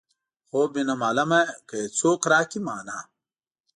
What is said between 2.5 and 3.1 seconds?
مانا.